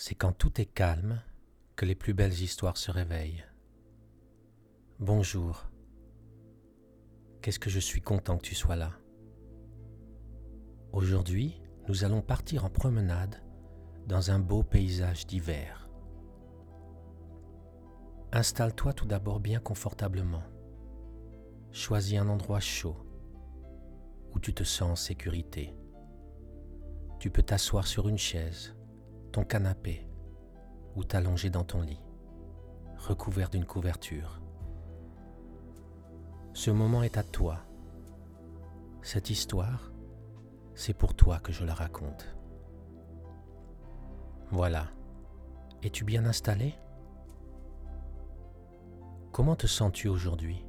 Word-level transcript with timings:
C'est 0.00 0.14
quand 0.14 0.30
tout 0.30 0.60
est 0.60 0.72
calme 0.72 1.20
que 1.74 1.84
les 1.84 1.96
plus 1.96 2.14
belles 2.14 2.40
histoires 2.40 2.76
se 2.76 2.92
réveillent. 2.92 3.44
Bonjour. 5.00 5.68
Qu'est-ce 7.42 7.58
que 7.58 7.68
je 7.68 7.80
suis 7.80 8.00
content 8.00 8.36
que 8.36 8.44
tu 8.44 8.54
sois 8.54 8.76
là. 8.76 8.92
Aujourd'hui, 10.92 11.60
nous 11.88 12.04
allons 12.04 12.22
partir 12.22 12.64
en 12.64 12.70
promenade 12.70 13.42
dans 14.06 14.30
un 14.30 14.38
beau 14.38 14.62
paysage 14.62 15.26
d'hiver. 15.26 15.90
Installe-toi 18.30 18.92
tout 18.92 19.06
d'abord 19.06 19.40
bien 19.40 19.58
confortablement. 19.58 20.44
Choisis 21.72 22.20
un 22.20 22.28
endroit 22.28 22.60
chaud 22.60 23.04
où 24.32 24.38
tu 24.38 24.54
te 24.54 24.62
sens 24.62 24.90
en 24.92 24.96
sécurité. 24.96 25.74
Tu 27.18 27.30
peux 27.30 27.42
t'asseoir 27.42 27.88
sur 27.88 28.08
une 28.08 28.16
chaise, 28.16 28.77
canapé 29.44 30.06
ou 30.96 31.04
t'allonger 31.04 31.50
dans 31.50 31.64
ton 31.64 31.82
lit, 31.82 32.00
recouvert 32.96 33.50
d'une 33.50 33.64
couverture. 33.64 34.40
Ce 36.52 36.70
moment 36.70 37.02
est 37.02 37.16
à 37.16 37.22
toi. 37.22 37.60
Cette 39.02 39.30
histoire, 39.30 39.92
c'est 40.74 40.94
pour 40.94 41.14
toi 41.14 41.38
que 41.38 41.52
je 41.52 41.64
la 41.64 41.74
raconte. 41.74 42.34
Voilà. 44.50 44.88
Es-tu 45.82 46.04
bien 46.04 46.24
installé? 46.24 46.74
Comment 49.30 49.54
te 49.54 49.68
sens-tu 49.68 50.08
aujourd'hui? 50.08 50.64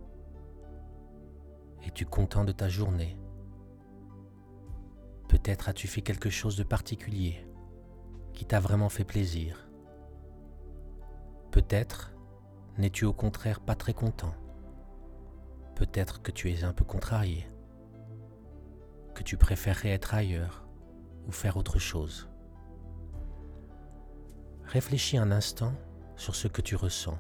Es-tu 1.84 2.06
content 2.06 2.44
de 2.44 2.52
ta 2.52 2.70
journée? 2.70 3.18
Peut-être 5.28 5.70
as-tu 5.70 5.88
fait 5.88 6.02
quelque 6.02 6.30
chose 6.30 6.58
de 6.58 6.64
particulier? 6.64 7.49
Qui 8.40 8.46
t'a 8.46 8.62
vraiment 8.62 8.88
fait 8.88 9.04
plaisir. 9.04 9.68
Peut-être 11.52 12.14
n'es-tu 12.78 13.04
au 13.04 13.12
contraire 13.12 13.60
pas 13.60 13.76
très 13.76 13.94
content. 13.94 14.34
Peut-être 15.76 16.22
que 16.22 16.32
tu 16.32 16.50
es 16.50 16.64
un 16.64 16.72
peu 16.72 16.86
contrarié, 16.86 17.46
que 19.14 19.24
tu 19.24 19.36
préférerais 19.36 19.90
être 19.90 20.14
ailleurs 20.14 20.66
ou 21.28 21.34
faire 21.34 21.58
autre 21.58 21.80
chose. 21.80 22.30
Réfléchis 24.64 25.18
un 25.18 25.32
instant 25.32 25.74
sur 26.16 26.34
ce 26.34 26.48
que 26.48 26.62
tu 26.62 26.78
ressens. 26.78 27.18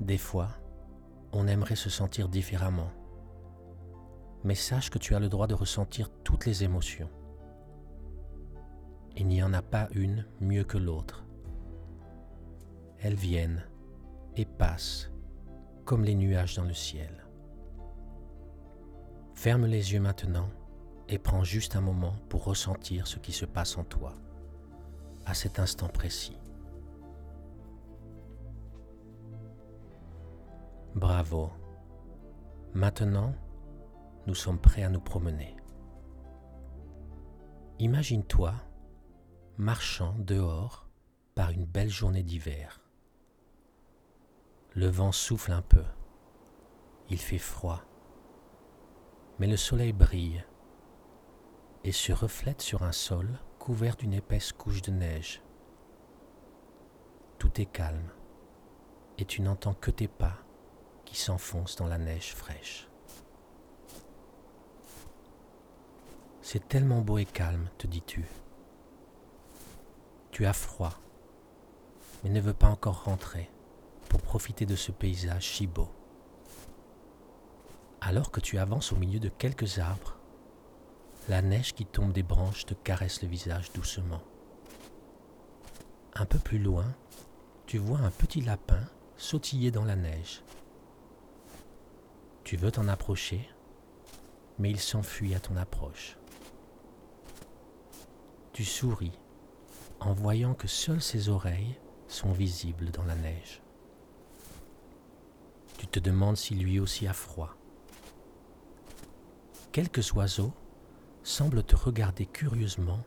Des 0.00 0.16
fois, 0.16 0.48
on 1.30 1.46
aimerait 1.46 1.76
se 1.76 1.90
sentir 1.90 2.30
différemment, 2.30 2.90
mais 4.44 4.54
sache 4.54 4.88
que 4.88 4.98
tu 4.98 5.14
as 5.14 5.20
le 5.20 5.28
droit 5.28 5.46
de 5.46 5.52
ressentir 5.52 6.08
toutes 6.24 6.46
les 6.46 6.64
émotions. 6.64 7.10
Il 9.16 9.28
n'y 9.28 9.42
en 9.42 9.52
a 9.52 9.62
pas 9.62 9.88
une 9.94 10.26
mieux 10.40 10.64
que 10.64 10.78
l'autre. 10.78 11.24
Elles 13.00 13.14
viennent 13.14 13.64
et 14.36 14.44
passent 14.44 15.10
comme 15.84 16.04
les 16.04 16.14
nuages 16.14 16.56
dans 16.56 16.64
le 16.64 16.74
ciel. 16.74 17.24
Ferme 19.34 19.66
les 19.66 19.92
yeux 19.92 20.00
maintenant 20.00 20.48
et 21.08 21.18
prends 21.18 21.44
juste 21.44 21.76
un 21.76 21.80
moment 21.80 22.14
pour 22.28 22.44
ressentir 22.44 23.06
ce 23.06 23.18
qui 23.18 23.32
se 23.32 23.44
passe 23.44 23.76
en 23.76 23.84
toi 23.84 24.14
à 25.26 25.34
cet 25.34 25.58
instant 25.58 25.88
précis. 25.88 26.38
Bravo. 30.94 31.50
Maintenant, 32.72 33.34
nous 34.26 34.34
sommes 34.34 34.58
prêts 34.58 34.82
à 34.82 34.88
nous 34.88 35.00
promener. 35.00 35.56
Imagine-toi 37.78 38.54
marchant 39.58 40.16
dehors 40.18 40.88
par 41.34 41.50
une 41.50 41.64
belle 41.64 41.88
journée 41.88 42.22
d'hiver. 42.22 42.80
Le 44.72 44.88
vent 44.88 45.12
souffle 45.12 45.52
un 45.52 45.62
peu. 45.62 45.84
Il 47.08 47.18
fait 47.18 47.38
froid. 47.38 47.82
Mais 49.38 49.46
le 49.46 49.56
soleil 49.56 49.92
brille 49.92 50.44
et 51.84 51.92
se 51.92 52.12
reflète 52.12 52.62
sur 52.62 52.82
un 52.82 52.92
sol 52.92 53.38
couvert 53.58 53.96
d'une 53.96 54.14
épaisse 54.14 54.52
couche 54.52 54.82
de 54.82 54.90
neige. 54.90 55.42
Tout 57.38 57.60
est 57.60 57.66
calme 57.66 58.10
et 59.18 59.24
tu 59.24 59.42
n'entends 59.42 59.74
que 59.74 59.90
tes 59.90 60.08
pas 60.08 60.38
qui 61.04 61.16
s'enfoncent 61.16 61.76
dans 61.76 61.86
la 61.86 61.98
neige 61.98 62.34
fraîche. 62.34 62.88
C'est 66.42 66.68
tellement 66.68 67.00
beau 67.00 67.18
et 67.18 67.24
calme, 67.24 67.68
te 67.78 67.86
dis-tu. 67.86 68.24
Tu 70.34 70.46
as 70.46 70.52
froid, 70.52 70.92
mais 72.24 72.30
ne 72.30 72.40
veux 72.40 72.54
pas 72.54 72.66
encore 72.66 73.04
rentrer 73.04 73.48
pour 74.08 74.20
profiter 74.20 74.66
de 74.66 74.74
ce 74.74 74.90
paysage 74.90 75.54
si 75.54 75.68
beau. 75.68 75.88
Alors 78.00 78.32
que 78.32 78.40
tu 78.40 78.58
avances 78.58 78.90
au 78.90 78.96
milieu 78.96 79.20
de 79.20 79.28
quelques 79.28 79.78
arbres, 79.78 80.18
la 81.28 81.40
neige 81.40 81.72
qui 81.72 81.86
tombe 81.86 82.12
des 82.12 82.24
branches 82.24 82.66
te 82.66 82.74
caresse 82.74 83.22
le 83.22 83.28
visage 83.28 83.72
doucement. 83.74 84.22
Un 86.16 86.26
peu 86.26 86.40
plus 86.40 86.58
loin, 86.58 86.96
tu 87.66 87.78
vois 87.78 88.00
un 88.00 88.10
petit 88.10 88.40
lapin 88.40 88.82
sautiller 89.16 89.70
dans 89.70 89.84
la 89.84 89.94
neige. 89.94 90.42
Tu 92.42 92.56
veux 92.56 92.72
t'en 92.72 92.88
approcher, 92.88 93.48
mais 94.58 94.70
il 94.70 94.80
s'enfuit 94.80 95.36
à 95.36 95.38
ton 95.38 95.56
approche. 95.56 96.18
Tu 98.52 98.64
souris 98.64 99.16
en 100.04 100.12
voyant 100.12 100.54
que 100.54 100.68
seules 100.68 101.02
ses 101.02 101.28
oreilles 101.28 101.78
sont 102.08 102.32
visibles 102.32 102.90
dans 102.90 103.04
la 103.04 103.14
neige. 103.14 103.62
Tu 105.78 105.86
te 105.86 105.98
demandes 105.98 106.36
si 106.36 106.54
lui 106.54 106.78
aussi 106.78 107.06
a 107.06 107.12
froid. 107.12 107.54
Quelques 109.72 110.12
oiseaux 110.12 110.52
semblent 111.22 111.64
te 111.64 111.74
regarder 111.74 112.26
curieusement 112.26 113.00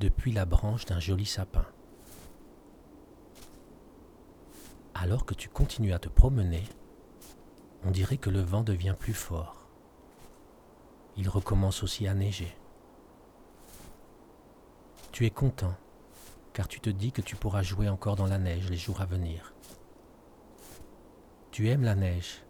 depuis 0.00 0.32
la 0.32 0.44
branche 0.44 0.84
d'un 0.84 0.98
joli 0.98 1.26
sapin. 1.26 1.64
Alors 4.94 5.24
que 5.24 5.34
tu 5.34 5.48
continues 5.48 5.92
à 5.92 5.98
te 5.98 6.08
promener, 6.08 6.64
on 7.84 7.90
dirait 7.90 8.18
que 8.18 8.30
le 8.30 8.40
vent 8.40 8.62
devient 8.62 8.96
plus 8.98 9.14
fort. 9.14 9.68
Il 11.16 11.28
recommence 11.28 11.82
aussi 11.82 12.06
à 12.06 12.14
neiger. 12.14 12.54
Tu 15.12 15.24
es 15.24 15.30
content 15.30 15.74
car 16.52 16.68
tu 16.68 16.80
te 16.80 16.90
dis 16.90 17.12
que 17.12 17.22
tu 17.22 17.36
pourras 17.36 17.62
jouer 17.62 17.88
encore 17.88 18.16
dans 18.16 18.26
la 18.26 18.38
neige 18.38 18.70
les 18.70 18.76
jours 18.76 19.00
à 19.00 19.06
venir. 19.06 19.54
Tu 21.50 21.68
aimes 21.68 21.84
la 21.84 21.94
neige, 21.94 22.42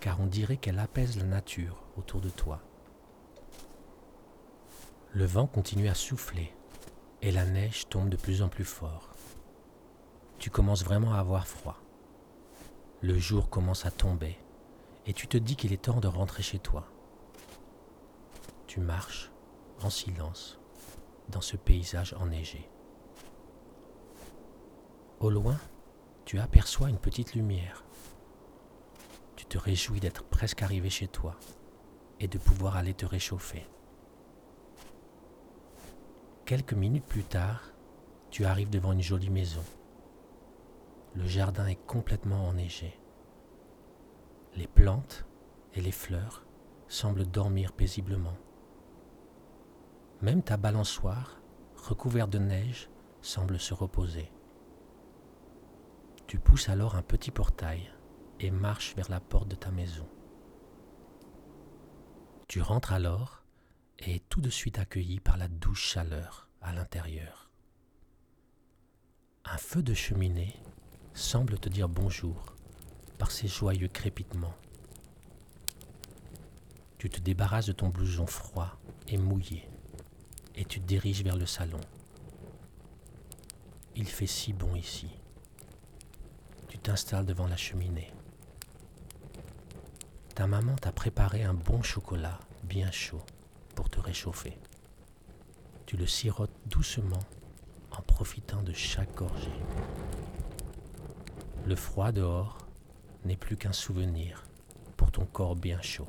car 0.00 0.20
on 0.20 0.26
dirait 0.26 0.56
qu'elle 0.56 0.78
apaise 0.78 1.16
la 1.16 1.24
nature 1.24 1.82
autour 1.96 2.20
de 2.20 2.28
toi. 2.28 2.60
Le 5.12 5.24
vent 5.24 5.46
continue 5.46 5.88
à 5.88 5.94
souffler 5.94 6.52
et 7.22 7.30
la 7.30 7.46
neige 7.46 7.88
tombe 7.88 8.08
de 8.08 8.16
plus 8.16 8.42
en 8.42 8.48
plus 8.48 8.64
fort. 8.64 9.14
Tu 10.38 10.50
commences 10.50 10.84
vraiment 10.84 11.14
à 11.14 11.18
avoir 11.18 11.46
froid. 11.46 11.80
Le 13.00 13.18
jour 13.18 13.48
commence 13.48 13.86
à 13.86 13.90
tomber 13.90 14.36
et 15.06 15.12
tu 15.12 15.28
te 15.28 15.36
dis 15.36 15.56
qu'il 15.56 15.72
est 15.72 15.82
temps 15.82 16.00
de 16.00 16.08
rentrer 16.08 16.42
chez 16.42 16.58
toi. 16.58 16.86
Tu 18.66 18.80
marches 18.80 19.30
en 19.82 19.90
silence 19.90 20.58
dans 21.28 21.40
ce 21.40 21.56
paysage 21.56 22.14
enneigé. 22.14 22.68
Au 25.24 25.30
loin, 25.30 25.56
tu 26.26 26.38
aperçois 26.38 26.90
une 26.90 26.98
petite 26.98 27.34
lumière. 27.34 27.82
Tu 29.36 29.46
te 29.46 29.56
réjouis 29.56 29.98
d'être 29.98 30.22
presque 30.22 30.60
arrivé 30.60 30.90
chez 30.90 31.08
toi 31.08 31.34
et 32.20 32.28
de 32.28 32.36
pouvoir 32.36 32.76
aller 32.76 32.92
te 32.92 33.06
réchauffer. 33.06 33.66
Quelques 36.44 36.74
minutes 36.74 37.06
plus 37.06 37.22
tard, 37.22 37.72
tu 38.28 38.44
arrives 38.44 38.68
devant 38.68 38.92
une 38.92 39.00
jolie 39.00 39.30
maison. 39.30 39.62
Le 41.14 41.26
jardin 41.26 41.68
est 41.68 41.86
complètement 41.86 42.46
enneigé. 42.46 43.00
Les 44.56 44.66
plantes 44.66 45.24
et 45.72 45.80
les 45.80 45.90
fleurs 45.90 46.44
semblent 46.86 47.24
dormir 47.24 47.72
paisiblement. 47.72 48.36
Même 50.20 50.42
ta 50.42 50.58
balançoire, 50.58 51.40
recouverte 51.76 52.28
de 52.28 52.40
neige, 52.40 52.90
semble 53.22 53.58
se 53.58 53.72
reposer. 53.72 54.30
Tu 56.26 56.38
pousses 56.38 56.68
alors 56.68 56.94
un 56.96 57.02
petit 57.02 57.30
portail 57.30 57.92
et 58.40 58.50
marches 58.50 58.94
vers 58.96 59.10
la 59.10 59.20
porte 59.20 59.48
de 59.48 59.54
ta 59.54 59.70
maison. 59.70 60.08
Tu 62.48 62.60
rentres 62.60 62.92
alors 62.92 63.42
et 63.98 64.16
es 64.16 64.22
tout 64.28 64.40
de 64.40 64.50
suite 64.50 64.78
accueilli 64.78 65.20
par 65.20 65.36
la 65.36 65.48
douce 65.48 65.78
chaleur 65.78 66.48
à 66.60 66.72
l'intérieur. 66.72 67.50
Un 69.44 69.58
feu 69.58 69.82
de 69.82 69.94
cheminée 69.94 70.56
semble 71.12 71.58
te 71.58 71.68
dire 71.68 71.88
bonjour 71.88 72.54
par 73.18 73.30
ses 73.30 73.46
joyeux 73.46 73.88
crépitements. 73.88 74.54
Tu 76.98 77.10
te 77.10 77.20
débarrasses 77.20 77.66
de 77.66 77.72
ton 77.72 77.90
blouson 77.90 78.26
froid 78.26 78.78
et 79.08 79.18
mouillé 79.18 79.68
et 80.54 80.64
tu 80.64 80.80
te 80.80 80.86
diriges 80.86 81.22
vers 81.22 81.36
le 81.36 81.46
salon 81.46 81.80
Il 83.96 84.08
fait 84.08 84.26
si 84.26 84.52
bon 84.52 84.74
ici. 84.74 85.08
T'installes 86.84 87.24
devant 87.24 87.46
la 87.46 87.56
cheminée. 87.56 88.12
Ta 90.34 90.46
maman 90.46 90.76
t'a 90.76 90.92
préparé 90.92 91.42
un 91.42 91.54
bon 91.54 91.82
chocolat 91.82 92.38
bien 92.62 92.90
chaud 92.90 93.22
pour 93.74 93.88
te 93.88 94.00
réchauffer. 94.00 94.58
Tu 95.86 95.96
le 95.96 96.06
sirotes 96.06 96.52
doucement 96.66 97.24
en 97.90 98.02
profitant 98.02 98.62
de 98.62 98.74
chaque 98.74 99.14
gorgée. 99.14 99.48
Le 101.64 101.74
froid 101.74 102.12
dehors 102.12 102.58
n'est 103.24 103.38
plus 103.38 103.56
qu'un 103.56 103.72
souvenir 103.72 104.44
pour 104.98 105.10
ton 105.10 105.24
corps 105.24 105.56
bien 105.56 105.80
chaud. 105.80 106.08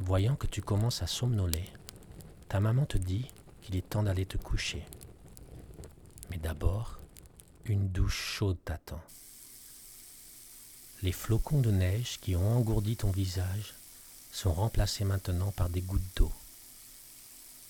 Voyant 0.00 0.36
que 0.36 0.46
tu 0.46 0.62
commences 0.62 1.02
à 1.02 1.06
somnoler, 1.06 1.64
ta 2.48 2.60
maman 2.60 2.86
te 2.86 2.96
dit 2.96 3.28
qu'il 3.60 3.76
est 3.76 3.90
temps 3.90 4.04
d'aller 4.04 4.24
te 4.24 4.38
coucher. 4.38 4.86
Mais 6.30 6.38
d'abord, 6.38 6.97
une 7.68 7.88
douche 7.88 8.20
chaude 8.20 8.58
t'attend. 8.64 9.00
Les 11.02 11.12
flocons 11.12 11.60
de 11.60 11.70
neige 11.70 12.18
qui 12.20 12.34
ont 12.34 12.56
engourdi 12.56 12.96
ton 12.96 13.10
visage 13.10 13.74
sont 14.32 14.52
remplacés 14.52 15.04
maintenant 15.04 15.52
par 15.52 15.70
des 15.70 15.82
gouttes 15.82 16.16
d'eau 16.16 16.32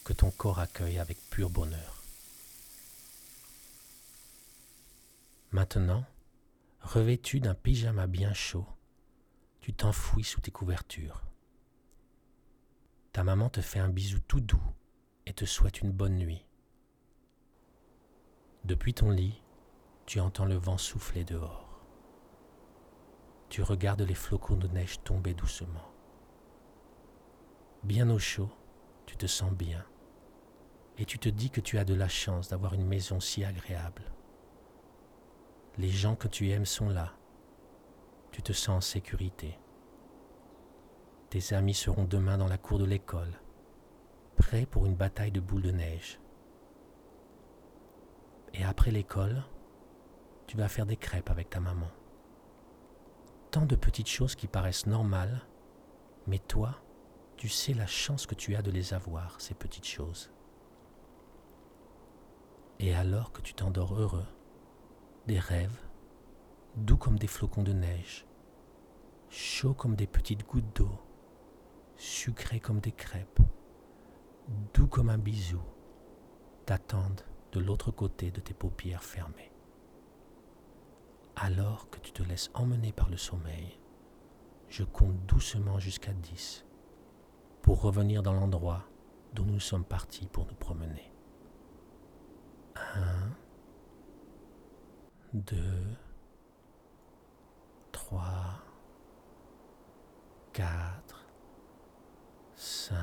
que 0.05 0.13
ton 0.15 0.31
corps 0.31 0.59
accueille 0.59 0.99
avec 0.99 1.19
pur 1.29 1.51
bonheur. 1.51 2.03
Maintenant, 5.51 6.05
revêtu 6.81 7.41
d'un 7.41 7.55
pyjama 7.55 8.07
bien 8.07 8.33
chaud, 8.33 8.67
tu 9.61 9.75
t'enfouis 9.75 10.25
sous 10.25 10.41
tes 10.41 10.51
couvertures. 10.51 11.23
Ta 13.13 13.23
maman 13.23 13.51
te 13.51 13.61
fait 13.61 13.81
un 13.81 13.91
bisou 13.91 14.21
tout 14.21 14.41
doux 14.41 14.63
et 15.27 15.35
te 15.35 15.45
souhaite 15.45 15.83
une 15.83 15.93
bonne 15.93 16.17
nuit. 16.17 16.47
Depuis 18.65 18.95
ton 18.95 19.11
lit, 19.11 19.43
tu 20.09 20.21
entends 20.21 20.47
le 20.47 20.55
vent 20.55 20.79
souffler 20.79 21.23
dehors. 21.23 21.69
Tu 23.51 23.61
regardes 23.61 24.01
les 24.01 24.15
flocons 24.15 24.57
de 24.57 24.67
neige 24.67 25.03
tomber 25.05 25.35
doucement. 25.35 25.93
Bien 27.83 28.09
au 28.09 28.19
chaud, 28.19 28.49
tu 29.05 29.19
te 29.19 29.27
sens 29.27 29.53
bien 29.53 29.85
et 30.97 31.05
tu 31.05 31.19
te 31.19 31.29
dis 31.29 31.51
que 31.51 31.61
tu 31.61 31.77
as 31.77 31.85
de 31.85 31.93
la 31.93 32.09
chance 32.09 32.49
d'avoir 32.49 32.73
une 32.73 32.87
maison 32.87 33.21
si 33.21 33.45
agréable. 33.45 34.03
Les 35.77 35.91
gens 35.91 36.17
que 36.17 36.27
tu 36.27 36.49
aimes 36.53 36.65
sont 36.65 36.89
là. 36.89 37.13
Tu 38.33 38.43
te 38.43 38.55
sens 38.55 38.77
en 38.79 38.81
sécurité. 38.81 39.59
Tes 41.29 41.53
amis 41.53 41.75
seront 41.75 42.05
demain 42.05 42.39
dans 42.39 42.49
la 42.49 42.57
cour 42.57 42.79
de 42.79 42.87
l'école, 42.87 43.39
prêts 44.37 44.65
pour 44.65 44.87
une 44.87 44.97
bataille 44.97 45.33
de 45.33 45.41
boules 45.41 45.61
de 45.61 45.71
neige. 45.71 46.19
Et 48.55 48.65
après 48.65 48.91
l'école, 48.91 49.45
tu 50.49 50.57
vas 50.57 50.69
faire 50.69 50.87
des 50.87 50.97
crêpes 50.97 51.31
avec 51.31 51.51
ta 51.51 51.61
maman. 51.61 51.91
Tant 53.51 53.67
de 53.67 53.77
petites 53.77 54.09
choses 54.09 54.35
qui 54.35 54.47
paraissent 54.47 54.87
normales, 54.87 55.43
mais 56.27 56.39
toi, 56.39 56.81
tu 57.37 57.51
sais 57.51 57.75
la 57.75 57.87
chance 57.87 58.27
que 58.27 58.35
tu 58.35 58.57
as 58.57 58.63
de 58.63 58.71
les 58.71 58.95
avoir, 58.95 59.41
ces 59.43 59.53
petites 59.53 59.87
choses. 59.87 60.33
Et 62.81 62.95
alors 62.95 63.31
que 63.31 63.43
tu 63.43 63.53
t'endors 63.53 63.95
heureux, 63.95 64.27
des 65.27 65.39
rêves, 65.39 65.79
doux 66.77 66.97
comme 66.97 67.19
des 67.19 67.27
flocons 67.27 67.63
de 67.63 67.75
neige, 67.75 68.27
chauds 69.29 69.75
comme 69.75 69.97
des 69.97 70.07
petites 70.07 70.47
gouttes 70.47 70.75
d'eau, 70.75 70.99
sucrés 71.97 72.61
comme 72.61 72.81
des 72.81 72.93
crêpes, 72.93 73.41
doux 74.73 74.87
comme 74.87 75.11
un 75.11 75.19
bisou, 75.19 75.63
t'attendent 76.65 77.25
de 77.53 77.61
l'autre 77.61 77.91
côté 77.91 78.31
de 78.31 78.41
tes 78.41 78.55
paupières 78.55 79.05
fermées. 79.05 79.53
Alors 81.41 81.89
que 81.91 82.01
tu 82.01 82.11
te 82.11 82.23
laisses 82.25 82.51
emmener 82.55 82.91
par 82.93 83.09
le 83.09 83.17
sommeil, 83.17 83.79
je 84.69 84.83
compte 84.83 85.25
doucement 85.27 85.79
jusqu'à 85.79 86.13
10 86.13 86.65
pour 87.63 87.81
revenir 87.81 88.25
dans 88.25 88.33
l'endroit 88.33 88.89
dont 89.35 89.45
nous 89.45 89.61
sommes 89.61 89.85
partis 89.85 90.27
pour 90.27 90.47
nous 90.47 90.57
promener. 90.57 91.13
1, 92.75 93.31
2, 95.35 95.57
3, 97.93 98.25
4, 100.55 101.27
5. 102.57 102.97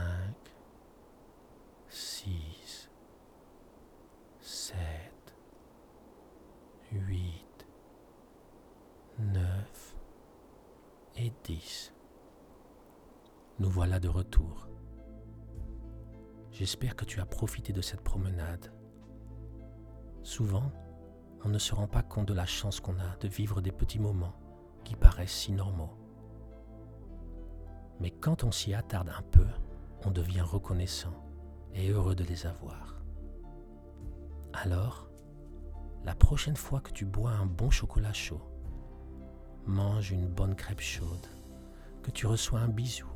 Et 11.26 11.34
dix. 11.44 11.92
Nous 13.58 13.70
voilà 13.70 14.00
de 14.00 14.08
retour. 14.08 14.68
J'espère 16.52 16.96
que 16.96 17.06
tu 17.06 17.20
as 17.20 17.26
profité 17.26 17.74
de 17.74 17.82
cette 17.82 18.02
promenade 18.02 18.72
Souvent, 20.22 20.72
on 21.44 21.50
ne 21.50 21.58
se 21.58 21.74
rend 21.74 21.88
pas 21.88 22.04
compte 22.04 22.28
de 22.28 22.34
la 22.34 22.46
chance 22.46 22.80
qu'on 22.80 23.00
a 23.00 23.16
de 23.20 23.28
vivre 23.28 23.62
des 23.62 23.72
petits 23.72 24.00
moments 24.00 24.36
qui 24.84 24.96
paraissent 24.96 25.32
si 25.32 25.52
normaux. 25.52 25.98
Mais 28.00 28.12
quand 28.12 28.44
on 28.44 28.52
s'y 28.52 28.74
attarde 28.74 29.10
un 29.10 29.22
peu, 29.22 29.48
on 30.06 30.12
devient 30.12 30.42
reconnaissant 30.42 31.14
et 31.74 31.90
heureux 31.90 32.16
de 32.16 32.24
les 32.24 32.46
avoir. 32.46 33.04
Alors, 34.54 35.10
la 36.04 36.16
prochaine 36.16 36.58
fois 36.58 36.82
que 36.82 36.92
tu 36.92 37.06
bois 37.06 37.32
un 37.32 37.46
bon 37.46 37.70
chocolat 37.70 38.14
chaud, 38.14 38.42
mange 39.66 40.12
une 40.12 40.28
bonne 40.28 40.56
crêpe 40.56 40.82
chaude, 40.82 41.28
que 42.04 42.12
tu 42.12 42.28
reçois 42.28 42.60
un 42.60 42.68
bisou, 42.68 43.08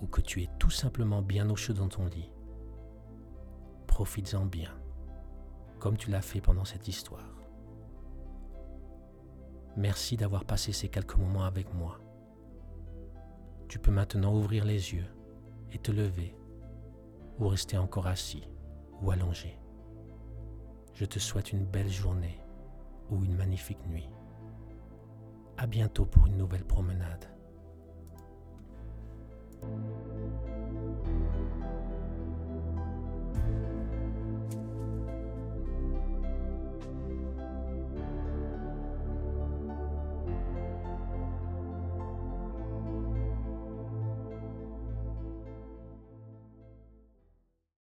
ou 0.00 0.06
que 0.06 0.20
tu 0.20 0.42
es 0.42 0.48
tout 0.58 0.70
simplement 0.70 1.22
bien 1.22 1.48
au 1.50 1.56
chaud 1.56 1.72
dans 1.72 1.88
ton 1.88 2.06
lit, 2.06 2.30
profites-en 3.86 4.46
bien 4.46 4.70
comme 5.84 5.98
tu 5.98 6.10
l'as 6.10 6.22
fait 6.22 6.40
pendant 6.40 6.64
cette 6.64 6.88
histoire. 6.88 7.28
Merci 9.76 10.16
d'avoir 10.16 10.46
passé 10.46 10.72
ces 10.72 10.88
quelques 10.88 11.16
moments 11.16 11.44
avec 11.44 11.74
moi. 11.74 12.00
Tu 13.68 13.78
peux 13.78 13.90
maintenant 13.90 14.34
ouvrir 14.34 14.64
les 14.64 14.94
yeux 14.94 15.04
et 15.72 15.78
te 15.78 15.92
lever 15.92 16.34
ou 17.38 17.48
rester 17.48 17.76
encore 17.76 18.06
assis 18.06 18.48
ou 19.02 19.10
allongé. 19.10 19.58
Je 20.94 21.04
te 21.04 21.18
souhaite 21.18 21.52
une 21.52 21.66
belle 21.66 21.90
journée 21.90 22.40
ou 23.10 23.22
une 23.22 23.36
magnifique 23.36 23.86
nuit. 23.86 24.08
À 25.56 25.66
bientôt 25.66 26.04
pour 26.04 26.26
une 26.26 26.36
nouvelle 26.36 26.64
promenade. 26.64 27.24